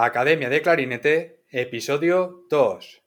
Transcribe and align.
Academia 0.00 0.48
de 0.48 0.62
Clarinete, 0.62 1.40
episodio 1.50 2.46
2. 2.48 3.02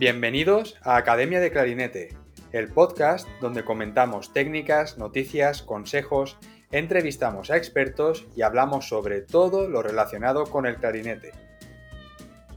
Bienvenidos 0.00 0.78
a 0.80 0.96
Academia 0.96 1.40
de 1.40 1.50
Clarinete, 1.50 2.16
el 2.52 2.68
podcast 2.68 3.28
donde 3.42 3.66
comentamos 3.66 4.32
técnicas, 4.32 4.96
noticias, 4.96 5.60
consejos, 5.60 6.38
entrevistamos 6.72 7.50
a 7.50 7.58
expertos 7.58 8.24
y 8.34 8.40
hablamos 8.40 8.88
sobre 8.88 9.20
todo 9.20 9.68
lo 9.68 9.82
relacionado 9.82 10.44
con 10.44 10.64
el 10.64 10.76
clarinete. 10.76 11.32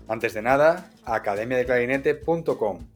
Antes 0.07 0.33
de 0.33 0.41
nada, 0.41 0.89
academiadeclarinete.com, 1.03 2.87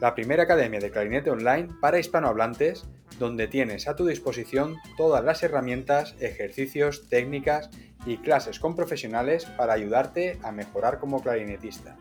la 0.00 0.14
primera 0.14 0.44
academia 0.44 0.80
de 0.80 0.90
clarinete 0.90 1.30
online 1.30 1.68
para 1.82 1.98
hispanohablantes, 1.98 2.86
donde 3.18 3.48
tienes 3.48 3.86
a 3.86 3.96
tu 3.96 4.06
disposición 4.06 4.76
todas 4.96 5.22
las 5.22 5.42
herramientas, 5.42 6.14
ejercicios, 6.20 7.06
técnicas 7.10 7.68
y 8.06 8.16
clases 8.16 8.60
con 8.60 8.74
profesionales 8.74 9.44
para 9.58 9.74
ayudarte 9.74 10.38
a 10.42 10.52
mejorar 10.52 11.00
como 11.00 11.22
clarinetista. 11.22 11.98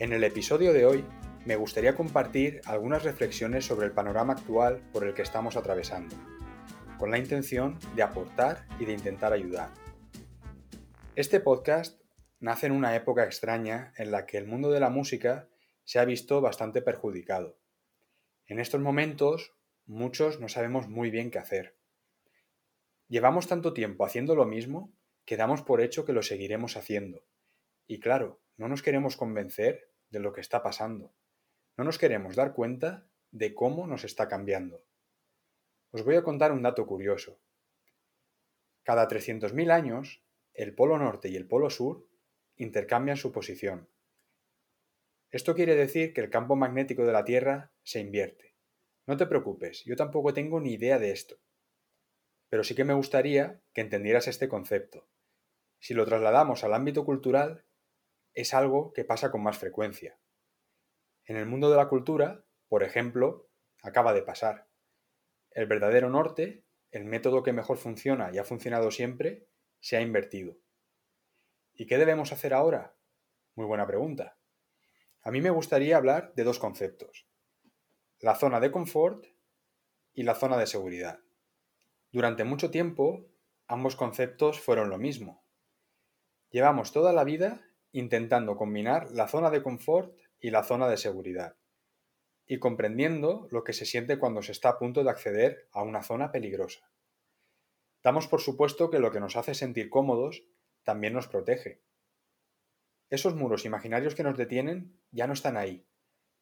En 0.00 0.12
el 0.12 0.24
episodio 0.24 0.72
de 0.72 0.86
hoy 0.86 1.04
me 1.46 1.54
gustaría 1.54 1.94
compartir 1.94 2.60
algunas 2.64 3.04
reflexiones 3.04 3.64
sobre 3.64 3.86
el 3.86 3.92
panorama 3.92 4.32
actual 4.32 4.82
por 4.92 5.04
el 5.04 5.14
que 5.14 5.22
estamos 5.22 5.56
atravesando, 5.56 6.16
con 6.98 7.12
la 7.12 7.18
intención 7.18 7.78
de 7.94 8.02
aportar 8.02 8.66
y 8.80 8.86
de 8.86 8.92
intentar 8.92 9.32
ayudar. 9.32 9.70
Este 11.14 11.38
podcast 11.38 12.00
nace 12.40 12.66
en 12.66 12.72
una 12.72 12.96
época 12.96 13.22
extraña 13.22 13.92
en 13.96 14.10
la 14.10 14.26
que 14.26 14.36
el 14.36 14.48
mundo 14.48 14.72
de 14.72 14.80
la 14.80 14.90
música 14.90 15.48
se 15.84 16.00
ha 16.00 16.04
visto 16.04 16.40
bastante 16.40 16.82
perjudicado. 16.82 17.56
En 18.46 18.58
estos 18.58 18.80
momentos 18.80 19.54
muchos 19.86 20.40
no 20.40 20.48
sabemos 20.48 20.88
muy 20.88 21.10
bien 21.10 21.30
qué 21.30 21.38
hacer. 21.38 21.76
Llevamos 23.06 23.46
tanto 23.46 23.72
tiempo 23.72 24.04
haciendo 24.04 24.34
lo 24.34 24.44
mismo 24.44 24.92
que 25.24 25.36
damos 25.36 25.62
por 25.62 25.80
hecho 25.80 26.04
que 26.04 26.12
lo 26.12 26.24
seguiremos 26.24 26.76
haciendo. 26.76 27.22
Y 27.86 28.00
claro, 28.00 28.40
no 28.56 28.68
nos 28.68 28.82
queremos 28.82 29.16
convencer 29.16 29.90
de 30.10 30.20
lo 30.20 30.32
que 30.32 30.40
está 30.40 30.62
pasando. 30.62 31.14
No 31.76 31.84
nos 31.84 31.98
queremos 31.98 32.36
dar 32.36 32.54
cuenta 32.54 33.08
de 33.30 33.54
cómo 33.54 33.86
nos 33.86 34.04
está 34.04 34.28
cambiando. 34.28 34.84
Os 35.90 36.04
voy 36.04 36.16
a 36.16 36.22
contar 36.22 36.52
un 36.52 36.62
dato 36.62 36.86
curioso. 36.86 37.40
Cada 38.84 39.08
300.000 39.08 39.70
años, 39.70 40.24
el 40.52 40.74
polo 40.74 40.98
norte 40.98 41.28
y 41.28 41.36
el 41.36 41.46
polo 41.46 41.70
sur 41.70 42.06
intercambian 42.56 43.16
su 43.16 43.32
posición. 43.32 43.88
Esto 45.30 45.54
quiere 45.54 45.74
decir 45.74 46.12
que 46.12 46.20
el 46.20 46.30
campo 46.30 46.54
magnético 46.54 47.04
de 47.04 47.12
la 47.12 47.24
Tierra 47.24 47.72
se 47.82 47.98
invierte. 47.98 48.54
No 49.06 49.16
te 49.16 49.26
preocupes, 49.26 49.84
yo 49.84 49.96
tampoco 49.96 50.32
tengo 50.32 50.60
ni 50.60 50.74
idea 50.74 50.98
de 50.98 51.10
esto. 51.10 51.36
Pero 52.48 52.62
sí 52.62 52.74
que 52.74 52.84
me 52.84 52.94
gustaría 52.94 53.60
que 53.72 53.80
entendieras 53.80 54.28
este 54.28 54.48
concepto. 54.48 55.08
Si 55.80 55.92
lo 55.92 56.04
trasladamos 56.06 56.62
al 56.62 56.72
ámbito 56.72 57.04
cultural, 57.04 57.64
es 58.34 58.52
algo 58.52 58.92
que 58.92 59.04
pasa 59.04 59.30
con 59.30 59.42
más 59.42 59.58
frecuencia. 59.58 60.18
En 61.24 61.36
el 61.36 61.46
mundo 61.46 61.70
de 61.70 61.76
la 61.76 61.88
cultura, 61.88 62.44
por 62.68 62.82
ejemplo, 62.82 63.48
acaba 63.82 64.12
de 64.12 64.22
pasar. 64.22 64.68
El 65.50 65.66
verdadero 65.66 66.10
norte, 66.10 66.64
el 66.90 67.04
método 67.04 67.42
que 67.42 67.52
mejor 67.52 67.78
funciona 67.78 68.30
y 68.32 68.38
ha 68.38 68.44
funcionado 68.44 68.90
siempre, 68.90 69.46
se 69.80 69.96
ha 69.96 70.00
invertido. 70.00 70.56
¿Y 71.72 71.86
qué 71.86 71.96
debemos 71.98 72.32
hacer 72.32 72.54
ahora? 72.54 72.96
Muy 73.54 73.66
buena 73.66 73.86
pregunta. 73.86 74.36
A 75.22 75.30
mí 75.30 75.40
me 75.40 75.50
gustaría 75.50 75.96
hablar 75.96 76.34
de 76.34 76.44
dos 76.44 76.58
conceptos. 76.58 77.26
La 78.18 78.34
zona 78.34 78.60
de 78.60 78.70
confort 78.70 79.26
y 80.12 80.24
la 80.24 80.34
zona 80.34 80.56
de 80.56 80.66
seguridad. 80.66 81.20
Durante 82.10 82.44
mucho 82.44 82.70
tiempo, 82.70 83.28
ambos 83.66 83.96
conceptos 83.96 84.60
fueron 84.60 84.90
lo 84.90 84.98
mismo. 84.98 85.44
Llevamos 86.50 86.92
toda 86.92 87.12
la 87.12 87.24
vida 87.24 87.66
intentando 87.94 88.56
combinar 88.56 89.12
la 89.12 89.28
zona 89.28 89.50
de 89.50 89.62
confort 89.62 90.18
y 90.40 90.50
la 90.50 90.64
zona 90.64 90.88
de 90.88 90.96
seguridad, 90.96 91.56
y 92.44 92.58
comprendiendo 92.58 93.46
lo 93.52 93.62
que 93.62 93.72
se 93.72 93.86
siente 93.86 94.18
cuando 94.18 94.42
se 94.42 94.50
está 94.50 94.70
a 94.70 94.78
punto 94.78 95.04
de 95.04 95.10
acceder 95.10 95.68
a 95.70 95.82
una 95.82 96.02
zona 96.02 96.32
peligrosa. 96.32 96.90
Damos 98.02 98.26
por 98.26 98.40
supuesto 98.40 98.90
que 98.90 98.98
lo 98.98 99.12
que 99.12 99.20
nos 99.20 99.36
hace 99.36 99.54
sentir 99.54 99.90
cómodos 99.90 100.44
también 100.82 101.12
nos 101.12 101.28
protege. 101.28 101.82
Esos 103.10 103.36
muros 103.36 103.64
imaginarios 103.64 104.16
que 104.16 104.24
nos 104.24 104.36
detienen 104.36 104.98
ya 105.12 105.28
no 105.28 105.32
están 105.32 105.56
ahí, 105.56 105.86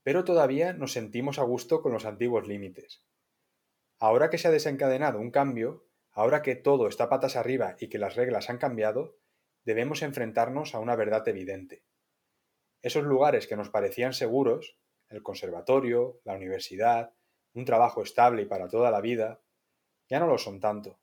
pero 0.02 0.24
todavía 0.24 0.72
nos 0.72 0.92
sentimos 0.92 1.38
a 1.38 1.42
gusto 1.42 1.82
con 1.82 1.92
los 1.92 2.06
antiguos 2.06 2.48
límites. 2.48 3.04
Ahora 3.98 4.30
que 4.30 4.38
se 4.38 4.48
ha 4.48 4.50
desencadenado 4.50 5.20
un 5.20 5.30
cambio, 5.30 5.86
ahora 6.12 6.40
que 6.40 6.56
todo 6.56 6.88
está 6.88 7.10
patas 7.10 7.36
arriba 7.36 7.76
y 7.78 7.88
que 7.88 7.98
las 7.98 8.16
reglas 8.16 8.48
han 8.48 8.56
cambiado, 8.56 9.19
debemos 9.65 10.03
enfrentarnos 10.03 10.75
a 10.75 10.81
una 10.81 10.97
verdad 10.97 11.27
evidente. 11.28 11.84
Esos 12.83 13.05
lugares 13.05 13.47
que 13.47 13.56
nos 13.56 13.71
parecían 13.71 14.12
seguros, 14.12 14.77
el 15.09 15.23
conservatorio, 15.23 16.21
la 16.25 16.34
universidad, 16.34 17.15
un 17.55 17.65
trabajo 17.65 18.03
estable 18.03 18.43
y 18.43 18.47
para 18.47 18.69
toda 18.69 18.91
la 18.91 19.00
vida, 19.00 19.41
ya 20.09 20.19
no 20.19 20.27
lo 20.27 20.39
son 20.39 20.59
tanto. 20.61 20.99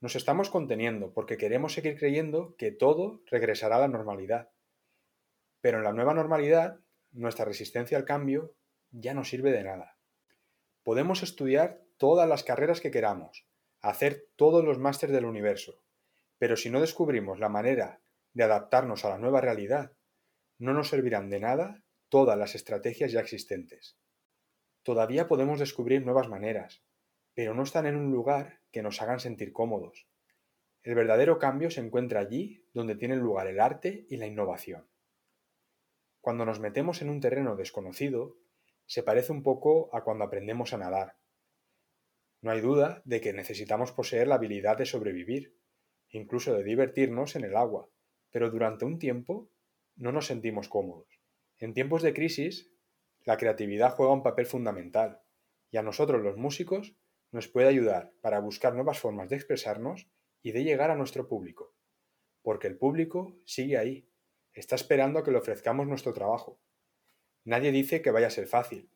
Nos 0.00 0.14
estamos 0.14 0.50
conteniendo 0.50 1.12
porque 1.12 1.36
queremos 1.36 1.72
seguir 1.72 1.98
creyendo 1.98 2.54
que 2.56 2.70
todo 2.70 3.22
regresará 3.26 3.76
a 3.76 3.80
la 3.80 3.88
normalidad. 3.88 4.50
Pero 5.60 5.78
en 5.78 5.84
la 5.84 5.92
nueva 5.92 6.14
normalidad, 6.14 6.78
nuestra 7.10 7.44
resistencia 7.44 7.98
al 7.98 8.04
cambio 8.04 8.54
ya 8.90 9.14
no 9.14 9.24
sirve 9.24 9.50
de 9.50 9.64
nada. 9.64 9.98
Podemos 10.84 11.22
estudiar 11.22 11.82
todas 11.96 12.28
las 12.28 12.44
carreras 12.44 12.80
que 12.80 12.92
queramos, 12.92 13.46
hacer 13.80 14.28
todos 14.36 14.64
los 14.64 14.78
másteres 14.78 15.14
del 15.14 15.24
universo, 15.24 15.82
pero 16.38 16.56
si 16.56 16.70
no 16.70 16.80
descubrimos 16.80 17.38
la 17.38 17.48
manera 17.48 18.00
de 18.32 18.44
adaptarnos 18.44 19.04
a 19.04 19.10
la 19.10 19.18
nueva 19.18 19.40
realidad, 19.40 19.92
no 20.58 20.72
nos 20.72 20.88
servirán 20.88 21.30
de 21.30 21.40
nada 21.40 21.84
todas 22.08 22.38
las 22.38 22.54
estrategias 22.54 23.12
ya 23.12 23.20
existentes. 23.20 23.98
Todavía 24.82 25.28
podemos 25.28 25.58
descubrir 25.58 26.04
nuevas 26.04 26.28
maneras, 26.28 26.82
pero 27.34 27.54
no 27.54 27.62
están 27.62 27.86
en 27.86 27.96
un 27.96 28.10
lugar 28.10 28.60
que 28.72 28.82
nos 28.82 29.02
hagan 29.02 29.20
sentir 29.20 29.52
cómodos. 29.52 30.08
El 30.82 30.94
verdadero 30.94 31.38
cambio 31.38 31.70
se 31.70 31.80
encuentra 31.80 32.20
allí 32.20 32.64
donde 32.72 32.94
tienen 32.94 33.18
lugar 33.18 33.46
el 33.48 33.60
arte 33.60 34.06
y 34.08 34.16
la 34.16 34.26
innovación. 34.26 34.88
Cuando 36.20 36.44
nos 36.44 36.60
metemos 36.60 37.02
en 37.02 37.10
un 37.10 37.20
terreno 37.20 37.56
desconocido, 37.56 38.36
se 38.86 39.02
parece 39.02 39.32
un 39.32 39.42
poco 39.42 39.94
a 39.94 40.02
cuando 40.02 40.24
aprendemos 40.24 40.72
a 40.72 40.78
nadar. 40.78 41.16
No 42.40 42.50
hay 42.52 42.60
duda 42.60 43.02
de 43.04 43.20
que 43.20 43.32
necesitamos 43.32 43.92
poseer 43.92 44.28
la 44.28 44.36
habilidad 44.36 44.78
de 44.78 44.86
sobrevivir, 44.86 45.57
incluso 46.10 46.54
de 46.54 46.64
divertirnos 46.64 47.36
en 47.36 47.44
el 47.44 47.56
agua, 47.56 47.88
pero 48.30 48.50
durante 48.50 48.84
un 48.84 48.98
tiempo 48.98 49.50
no 49.96 50.12
nos 50.12 50.26
sentimos 50.26 50.68
cómodos. 50.68 51.20
En 51.58 51.74
tiempos 51.74 52.02
de 52.02 52.14
crisis, 52.14 52.70
la 53.24 53.36
creatividad 53.36 53.94
juega 53.94 54.12
un 54.12 54.22
papel 54.22 54.46
fundamental 54.46 55.20
y 55.70 55.76
a 55.76 55.82
nosotros 55.82 56.22
los 56.22 56.36
músicos 56.36 56.96
nos 57.30 57.48
puede 57.48 57.68
ayudar 57.68 58.12
para 58.22 58.40
buscar 58.40 58.74
nuevas 58.74 59.00
formas 59.00 59.28
de 59.28 59.36
expresarnos 59.36 60.08
y 60.42 60.52
de 60.52 60.64
llegar 60.64 60.90
a 60.90 60.96
nuestro 60.96 61.28
público. 61.28 61.74
Porque 62.42 62.68
el 62.68 62.78
público 62.78 63.36
sigue 63.44 63.76
ahí, 63.76 64.08
está 64.52 64.76
esperando 64.76 65.18
a 65.18 65.24
que 65.24 65.30
le 65.30 65.38
ofrezcamos 65.38 65.86
nuestro 65.86 66.12
trabajo. 66.12 66.60
Nadie 67.44 67.72
dice 67.72 68.02
que 68.02 68.10
vaya 68.10 68.28
a 68.28 68.30
ser 68.30 68.46
fácil, 68.46 68.90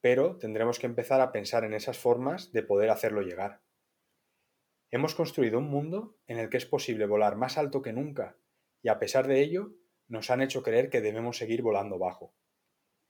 pero 0.00 0.36
tendremos 0.36 0.78
que 0.78 0.86
empezar 0.86 1.20
a 1.20 1.32
pensar 1.32 1.64
en 1.64 1.74
esas 1.74 1.98
formas 1.98 2.52
de 2.52 2.62
poder 2.62 2.90
hacerlo 2.90 3.22
llegar. 3.22 3.62
Hemos 4.94 5.14
construido 5.14 5.56
un 5.58 5.70
mundo 5.70 6.18
en 6.26 6.38
el 6.38 6.50
que 6.50 6.58
es 6.58 6.66
posible 6.66 7.06
volar 7.06 7.34
más 7.36 7.56
alto 7.56 7.80
que 7.80 7.94
nunca, 7.94 8.36
y 8.82 8.90
a 8.90 8.98
pesar 8.98 9.26
de 9.26 9.40
ello, 9.40 9.72
nos 10.06 10.30
han 10.30 10.42
hecho 10.42 10.62
creer 10.62 10.90
que 10.90 11.00
debemos 11.00 11.38
seguir 11.38 11.62
volando 11.62 11.98
bajo. 11.98 12.34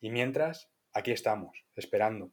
Y 0.01 0.11
mientras, 0.11 0.71
aquí 0.93 1.11
estamos, 1.11 1.67
esperando. 1.75 2.31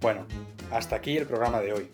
Bueno, 0.00 0.28
hasta 0.70 0.94
aquí 0.94 1.16
el 1.16 1.26
programa 1.26 1.60
de 1.60 1.72
hoy. 1.72 1.90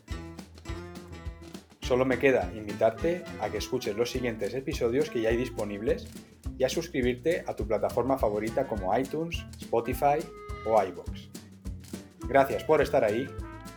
Solo 1.81 2.05
me 2.05 2.19
queda 2.19 2.53
invitarte 2.55 3.25
a 3.41 3.49
que 3.49 3.57
escuches 3.57 3.97
los 3.97 4.11
siguientes 4.11 4.53
episodios 4.53 5.09
que 5.09 5.23
ya 5.23 5.31
hay 5.31 5.39
disponibles 5.39 6.11
y 6.59 6.65
a 6.65 6.69
suscribirte 6.69 7.43
a 7.47 7.57
tu 7.57 7.67
plataforma 7.67 8.19
favorita 8.19 8.67
como 8.67 8.95
iTunes, 8.99 9.47
Spotify 9.59 10.19
o 10.67 10.83
iBox. 10.83 11.31
Gracias 12.29 12.65
por 12.65 12.83
estar 12.83 13.03
ahí 13.03 13.27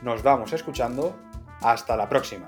nos 0.02 0.24
vamos 0.24 0.54
escuchando 0.54 1.16
Hasta 1.62 1.96
la 1.96 2.10
próxima. 2.10 2.48